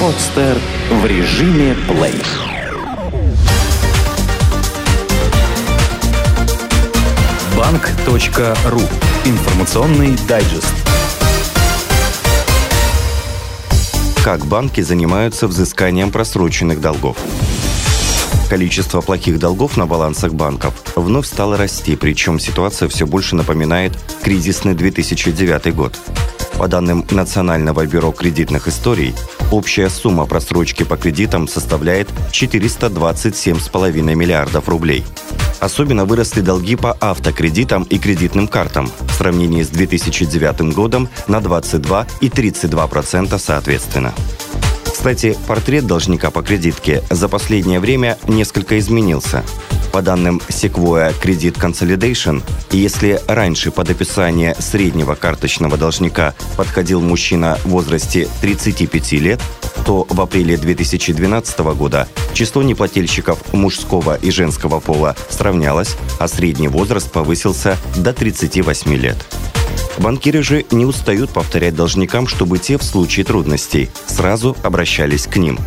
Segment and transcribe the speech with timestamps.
[0.00, 0.58] Подстер
[0.90, 2.22] в режиме плей.
[7.56, 8.80] Банк.ру.
[9.24, 10.74] Информационный дайджест.
[14.22, 17.16] Как банки занимаются взысканием просроченных долгов?
[18.48, 23.92] Количество плохих долгов на балансах банков вновь стало расти, причем ситуация все больше напоминает
[24.22, 25.98] кризисный 2009 год.
[26.58, 29.14] По данным Национального бюро кредитных историй,
[29.50, 35.04] общая сумма просрочки по кредитам составляет 427,5 миллиардов рублей.
[35.60, 42.06] Особенно выросли долги по автокредитам и кредитным картам в сравнении с 2009 годом на 22
[42.20, 44.14] и 32% соответственно.
[45.06, 49.44] Кстати, портрет должника по кредитке за последнее время несколько изменился.
[49.92, 52.42] По данным Sequoia Credit Consolidation,
[52.72, 59.40] если раньше под описание среднего карточного должника подходил мужчина в возрасте 35 лет,
[59.84, 67.12] то в апреле 2012 года число неплательщиков мужского и женского пола сравнялось, а средний возраст
[67.12, 69.24] повысился до 38 лет.
[69.98, 75.58] Банкиры же не устают повторять должникам, чтобы те в случае трудностей сразу обращались к ним.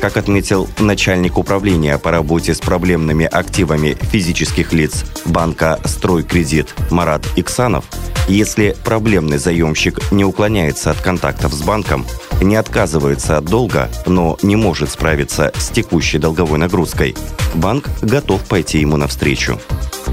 [0.00, 7.84] Как отметил начальник управления по работе с проблемными активами физических лиц банка «Стройкредит» Марат Иксанов,
[8.28, 12.06] если проблемный заемщик не уклоняется от контактов с банком,
[12.40, 17.16] не отказывается от долга, но не может справиться с текущей долговой нагрузкой,
[17.54, 19.60] банк готов пойти ему навстречу.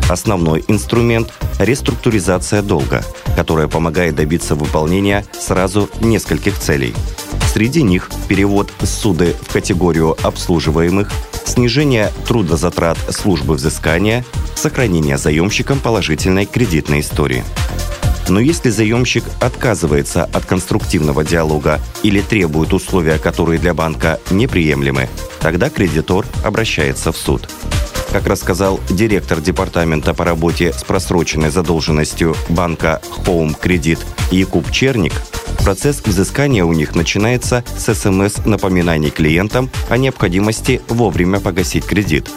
[0.10, 3.04] Основной инструмент– реструктуризация долга,
[3.36, 6.94] которая помогает добиться выполнения сразу нескольких целей.
[7.54, 11.10] Среди них перевод суды в категорию обслуживаемых,
[11.46, 17.44] снижение трудозатрат службы взыскания, сохранение заемщикам положительной кредитной истории.
[18.28, 25.10] Но если заемщик отказывается от конструктивного диалога или требует условия, которые для банка неприемлемы,
[25.40, 27.50] тогда кредитор обращается в суд.
[28.12, 34.00] Как рассказал директор департамента по работе с просроченной задолженностью банка Home Credit
[34.32, 35.14] Якуб Черник,
[35.64, 42.30] процесс взыскания у них начинается с СМС-напоминаний клиентам о необходимости вовремя погасить кредит.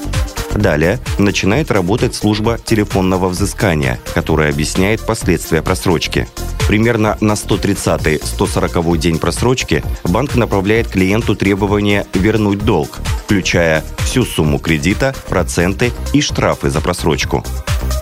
[0.59, 6.27] Далее начинает работать служба телефонного взыскания, которая объясняет последствия просрочки.
[6.67, 15.15] Примерно на 130-140 день просрочки банк направляет клиенту требование вернуть долг, включая всю сумму кредита,
[15.29, 17.45] проценты и штрафы за просрочку.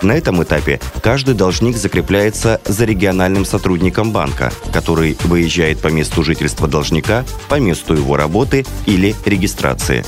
[0.03, 6.69] На этом этапе каждый должник закрепляется за региональным сотрудником банка, который выезжает по месту жительства
[6.69, 10.05] должника, по месту его работы или регистрации.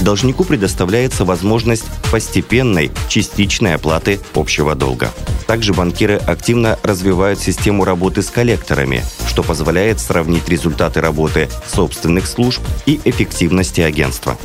[0.00, 5.12] Должнику предоставляется возможность постепенной, частичной оплаты общего долга.
[5.46, 12.62] Также банкиры активно развивают систему работы с коллекторами, что позволяет сравнить результаты работы собственных служб
[12.86, 14.36] и эффективности агентства.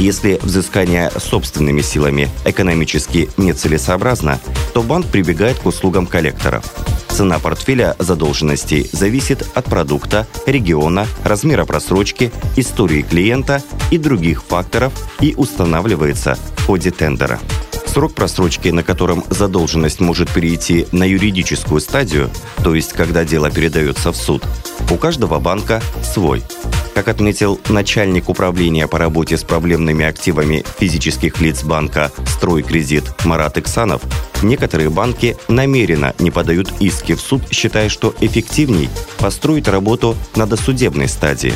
[0.00, 4.40] Если взыскание собственными силами экономически нецелесообразно,
[4.72, 6.64] то банк прибегает к услугам коллекторов.
[7.10, 15.34] Цена портфеля задолженностей зависит от продукта, региона, размера просрочки, истории клиента и других факторов и
[15.36, 17.38] устанавливается в ходе тендера.
[17.84, 22.30] Срок просрочки, на котором задолженность может перейти на юридическую стадию,
[22.64, 24.42] то есть когда дело передается в суд,
[24.90, 26.42] у каждого банка свой–
[27.00, 34.02] как отметил начальник управления по работе с проблемными активами физических лиц банка «Стройкредит» Марат Иксанов,
[34.42, 41.08] некоторые банки намеренно не подают иски в суд, считая, что эффективней построить работу на досудебной
[41.08, 41.54] стадии.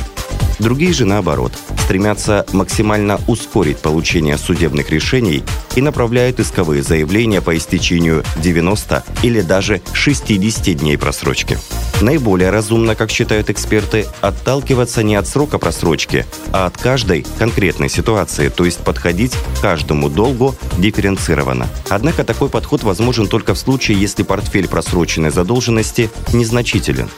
[0.58, 1.52] Другие же, наоборот,
[1.84, 5.42] стремятся максимально ускорить получение судебных решений
[5.74, 11.58] и направляют исковые заявления по истечению 90 или даже 60 дней просрочки.
[12.00, 18.48] Наиболее разумно, как считают эксперты, отталкиваться не от срока просрочки, а от каждой конкретной ситуации,
[18.48, 21.68] то есть подходить к каждому долгу дифференцированно.
[21.88, 27.08] Однако такой подход возможен только в случае, если портфель просроченной задолженности незначителен.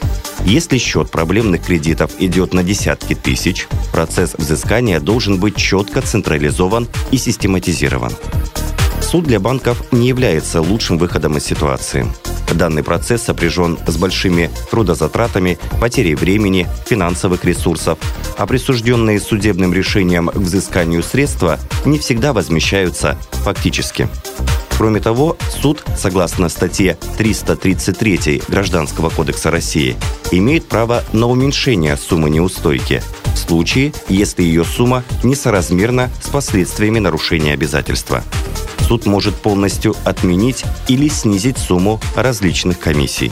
[0.45, 7.17] Если счет проблемных кредитов идет на десятки тысяч, процесс взыскания должен быть четко централизован и
[7.17, 8.13] систематизирован.
[9.01, 12.05] Суд для банков не является лучшим выходом из ситуации.
[12.53, 17.99] Данный процесс сопряжен с большими трудозатратами, потерей времени, финансовых ресурсов,
[18.37, 24.07] а присужденные судебным решением к взысканию средства не всегда возмещаются фактически.
[24.77, 29.95] Кроме того, суд, согласно статье 333 Гражданского кодекса России,
[30.31, 33.01] имеет право на уменьшение суммы неустойки
[33.33, 38.23] в случае, если ее сумма несоразмерна с последствиями нарушения обязательства
[38.87, 43.31] суд может полностью отменить или снизить сумму различных комиссий.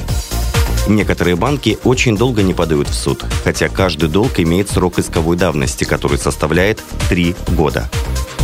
[0.87, 5.83] Некоторые банки очень долго не подают в суд, хотя каждый долг имеет срок исковой давности,
[5.83, 7.89] который составляет 3 года.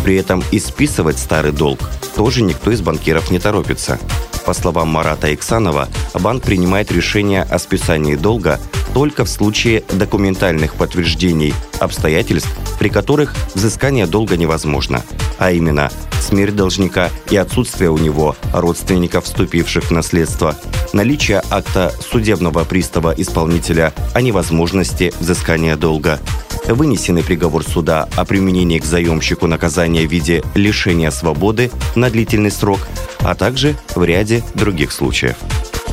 [0.04, 1.80] При этом и списывать старый долг
[2.16, 4.00] тоже никто из банкиров не торопится.
[4.46, 8.60] По словам Марата Иксанова, банк принимает решение о списании долга
[8.94, 12.50] только в случае документальных подтверждений обстоятельств,
[12.80, 15.04] при которых взыскание долга невозможно,
[15.38, 20.56] а именно смерть должника и отсутствие у него родственников, вступивших в наследство,
[20.94, 26.20] наличие акта судебного пристава исполнителя о невозможности взыскания долга,
[26.68, 32.80] вынесенный приговор суда о применении к заемщику наказания в виде лишения свободы на длительный срок,
[33.20, 35.38] а также в ряде других случаев.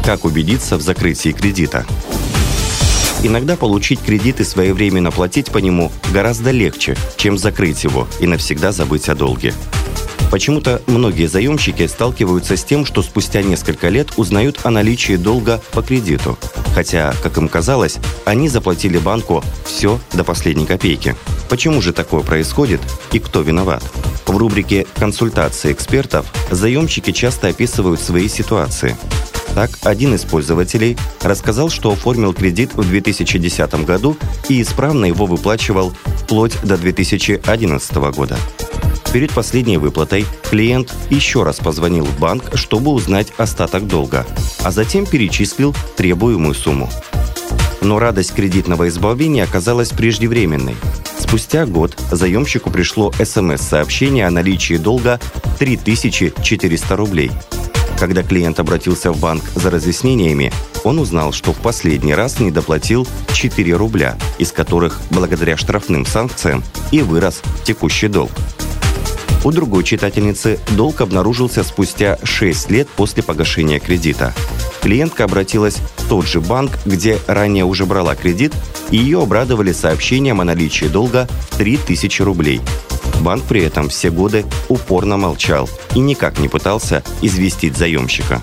[0.04, 1.86] Как убедиться в закрытии кредита?
[3.22, 8.70] Иногда получить кредит и своевременно платить по нему гораздо легче, чем закрыть его и навсегда
[8.70, 9.52] забыть о долге.
[10.30, 15.82] Почему-то многие заемщики сталкиваются с тем, что спустя несколько лет узнают о наличии долга по
[15.82, 16.38] кредиту.
[16.74, 21.16] Хотя, как им казалось, они заплатили банку все до последней копейки.
[21.48, 22.80] Почему же такое происходит
[23.12, 23.82] и кто виноват?
[24.26, 28.96] В рубрике «Консультации экспертов» заемщики часто описывают свои ситуации.
[29.54, 34.16] Так, один из пользователей рассказал, что оформил кредит в 2010 году
[34.48, 35.92] и исправно его выплачивал
[36.22, 38.36] вплоть до 2011 года.
[39.12, 44.26] Перед последней выплатой клиент еще раз позвонил в банк, чтобы узнать остаток долга,
[44.62, 46.90] а затем перечислил требуемую сумму.
[47.80, 50.76] Но радость кредитного избавления оказалась преждевременной.
[51.18, 55.20] Спустя год заемщику пришло СМС-сообщение о наличии долга
[55.58, 57.30] 3400 рублей.
[57.98, 60.52] Когда клиент обратился в банк за разъяснениями,
[60.84, 66.62] он узнал, что в последний раз не доплатил 4 рубля, из которых, благодаря штрафным санкциям,
[66.92, 68.30] и вырос текущий долг.
[69.44, 74.34] У другой читательницы долг обнаружился спустя 6 лет после погашения кредита.
[74.82, 78.52] Клиентка обратилась в тот же банк, где ранее уже брала кредит,
[78.90, 82.60] и ее обрадовали сообщением о наличии долга в 3000 рублей.
[83.20, 88.42] Банк при этом все годы упорно молчал и никак не пытался известить заемщика.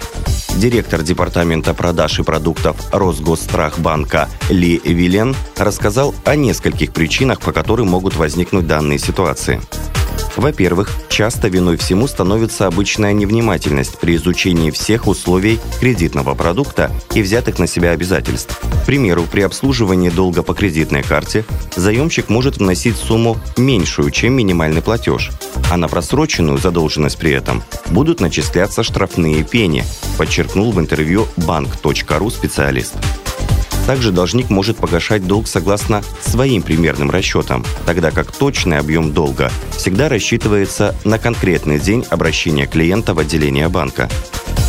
[0.57, 8.15] Директор департамента продаж и продуктов Росгосстрахбанка Ли Вилен рассказал о нескольких причинах, по которым могут
[8.15, 9.61] возникнуть данные ситуации.
[10.37, 17.59] Во-первых, часто виной всему становится обычная невнимательность при изучении всех условий кредитного продукта и взятых
[17.59, 18.59] на себя обязательств.
[18.83, 21.45] К примеру, при обслуживании долга по кредитной карте
[21.75, 25.31] заемщик может вносить сумму меньшую, чем минимальный платеж,
[25.71, 29.83] а на просроченную задолженность при этом будут начисляться штрафные пени,
[30.17, 32.95] подчеркнул в интервью банк.ру специалист.
[33.85, 40.09] Также должник может погашать долг согласно своим примерным расчетам, тогда как точный объем долга всегда
[40.09, 44.09] рассчитывается на конкретный день обращения клиента в отделение банка.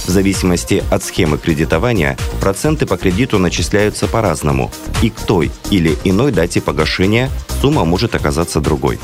[0.06, 4.70] В зависимости от схемы кредитования проценты по кредиту начисляются по-разному,
[5.02, 7.30] и к той или иной дате погашения
[7.60, 9.00] сумма может оказаться другой.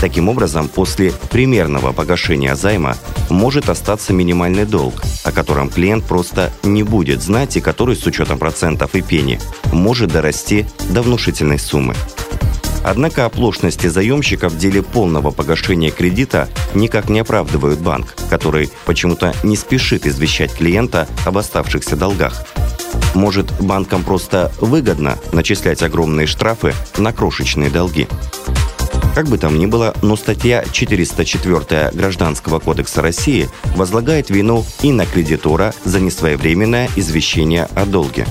[0.00, 2.96] Таким образом, после примерного погашения займа
[3.30, 8.38] может остаться минимальный долг, о котором клиент просто не будет знать и который с учетом
[8.38, 9.40] процентов и пени
[9.72, 11.94] может дорасти до внушительной суммы.
[12.84, 19.56] Однако оплошности заемщика в деле полного погашения кредита никак не оправдывают банк, который почему-то не
[19.56, 22.44] спешит извещать клиента об оставшихся долгах.
[23.14, 28.08] Может, банкам просто выгодно начислять огромные штрафы на крошечные долги.
[29.14, 35.04] Как бы там ни было, но статья 404 Гражданского кодекса России возлагает вину и на
[35.04, 38.26] кредитора за несвоевременное извещение о долге.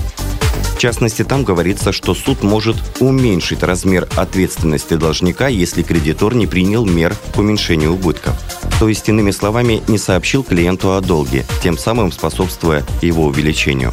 [0.74, 6.84] В частности, там говорится, что суд может уменьшить размер ответственности должника, если кредитор не принял
[6.84, 8.34] мер к уменьшению убытков.
[8.80, 13.92] То есть, иными словами, не сообщил клиенту о долге, тем самым способствуя его увеличению.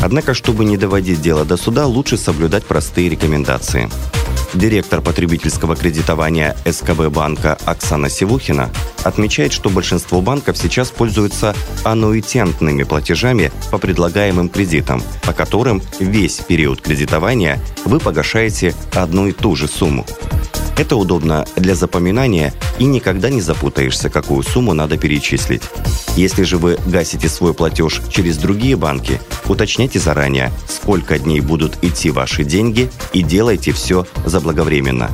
[0.00, 3.88] Однако, чтобы не доводить дело до суда, лучше соблюдать простые рекомендации.
[4.54, 8.70] Директор потребительского кредитования СКБ банка Оксана Севухина
[9.04, 16.80] отмечает, что большинство банков сейчас пользуются аннуитентными платежами по предлагаемым кредитам, по которым весь период
[16.80, 20.06] кредитования вы погашаете одну и ту же сумму.
[20.78, 25.62] Это удобно для запоминания и никогда не запутаешься, какую сумму надо перечислить.
[26.14, 32.10] Если же вы гасите свой платеж через другие банки, уточняйте заранее, сколько дней будут идти
[32.10, 35.10] ваши деньги и делайте все заблаговременно.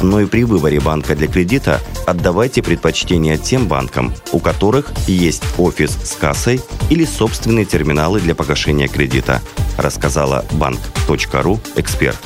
[0.00, 5.90] Но и при выборе банка для кредита отдавайте предпочтение тем банкам, у которых есть офис
[5.90, 9.42] с кассой или собственные терминалы для погашения кредита,
[9.76, 12.18] рассказала банк.ру эксперт.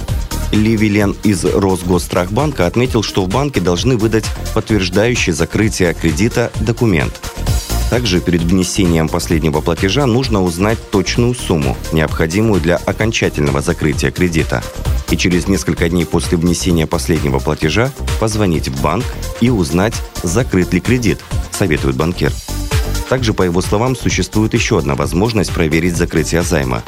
[0.52, 4.24] Ли Вилен из Росгосстрахбанка отметил, что в банке должны выдать
[4.54, 7.20] подтверждающий закрытие кредита документ.
[7.90, 14.62] Также перед внесением последнего платежа нужно узнать точную сумму, необходимую для окончательного закрытия кредита.
[15.10, 19.04] И через несколько дней после внесения последнего платежа позвонить в банк
[19.40, 21.20] и узнать, закрыт ли кредит,
[21.52, 22.32] советует банкир.
[23.08, 26.82] Также, по его словам, существует еще одна возможность проверить закрытие займа.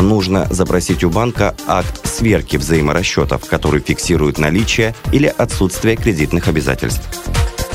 [0.00, 7.02] Нужно запросить у банка акт сверки взаиморасчетов, который фиксирует наличие или отсутствие кредитных обязательств.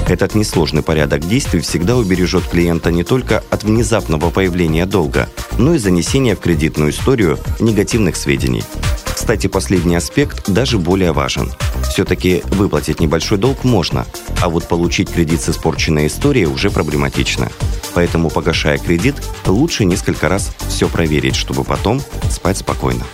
[0.07, 5.79] Этот несложный порядок действий всегда убережет клиента не только от внезапного появления долга, но и
[5.79, 8.63] занесения в кредитную историю негативных сведений.
[9.05, 11.51] Кстати, последний аспект даже более важен.
[11.89, 14.05] Все-таки выплатить небольшой долг можно,
[14.41, 17.49] а вот получить кредит с испорченной историей уже проблематично.
[17.95, 19.15] Поэтому, погашая кредит,
[19.45, 22.01] лучше несколько раз все проверить, чтобы потом
[22.31, 23.05] спать спокойно.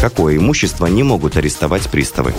[0.00, 2.34] Какое имущество не могут арестовать приставы?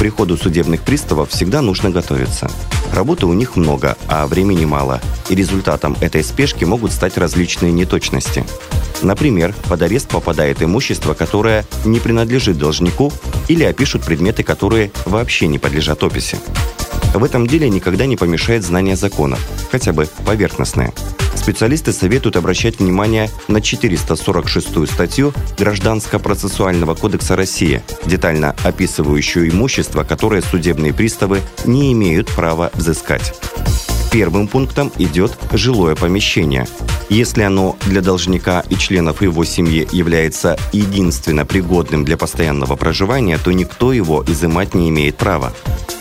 [0.00, 2.50] приходу судебных приставов всегда нужно готовиться.
[2.94, 8.46] Работы у них много, а времени мало, и результатом этой спешки могут стать различные неточности.
[9.02, 13.12] Например, под арест попадает имущество, которое не принадлежит должнику,
[13.48, 16.38] или опишут предметы, которые вообще не подлежат описи.
[17.12, 20.94] В этом деле никогда не помешает знание законов, хотя бы поверхностное–
[21.34, 30.92] Специалисты советуют обращать внимание на 446 статью Гражданско-процессуального кодекса России, детально описывающую имущество, которое судебные
[30.92, 33.34] приставы не имеют права взыскать.
[34.12, 36.66] Первым пунктом идет жилое помещение.
[37.08, 43.52] Если оно для должника и членов его семьи является единственно пригодным для постоянного проживания, то
[43.52, 45.52] никто его изымать не имеет права.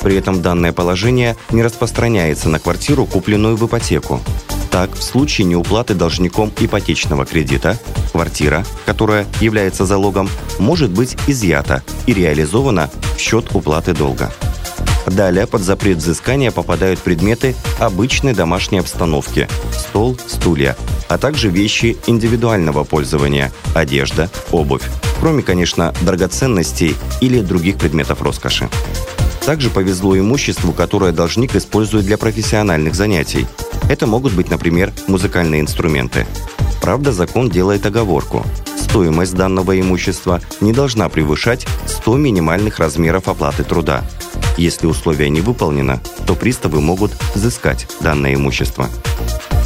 [0.01, 4.21] При этом данное положение не распространяется на квартиру, купленную в ипотеку.
[4.71, 7.77] Так, в случае неуплаты должником ипотечного кредита,
[8.11, 14.31] квартира, которая является залогом, может быть изъята и реализована в счет уплаты долга.
[15.07, 22.83] Далее под запрет взыскания попадают предметы обычной домашней обстановки– стол, стулья, а также вещи индивидуального
[22.83, 24.83] пользования– одежда, обувь,
[25.19, 28.69] кроме, конечно, драгоценностей или других предметов роскоши.
[29.45, 33.47] Также повезло имуществу, которое должник использует для профессиональных занятий–
[33.87, 36.25] это могут быть, например, музыкальные инструменты.
[36.81, 38.45] Правда, закон делает оговорку.
[38.77, 44.03] Стоимость данного имущества не должна превышать 100 минимальных размеров оплаты труда.
[44.57, 48.89] Если условие не выполнено, то приставы могут взыскать данное имущество.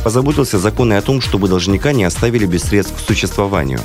[0.03, 3.79] Позаботился закон и о том, чтобы должника не оставили без средств к существованию.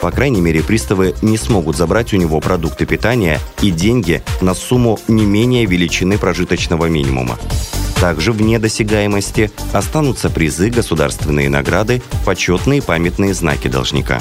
[0.00, 4.98] По крайней мере, приставы не смогут забрать у него продукты питания и деньги на сумму
[5.08, 7.38] не менее величины прожиточного минимума.
[8.00, 14.20] Также вне досягаемости останутся призы, государственные награды, почетные памятные знаки должника.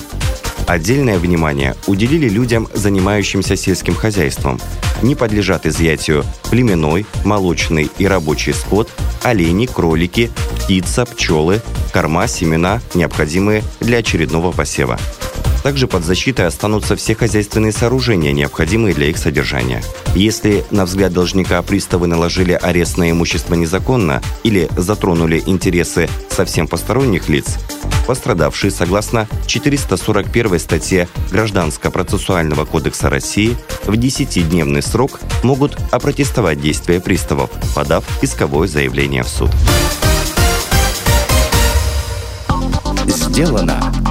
[0.68, 4.60] Отдельное внимание уделили людям, занимающимся сельским хозяйством.
[5.02, 8.90] Не подлежат изъятию племенной, молочный и рабочий скот,
[9.24, 11.62] олени, кролики, птица, пчелы,
[11.94, 15.00] корма, семена, необходимые для очередного посева.
[15.68, 19.84] Также под защитой останутся все хозяйственные сооружения, необходимые для их содержания.
[20.16, 27.28] Если, на взгляд должника, приставы наложили арест на имущество незаконно или затронули интересы совсем посторонних
[27.28, 27.58] лиц,
[28.08, 38.06] пострадавшие, согласно 441 статье Гражданско-процессуального кодекса России, в 10-дневный срок могут опротестовать действия приставов, подав
[38.24, 39.50] исковое заявление в суд.
[43.08, 43.94] Сделано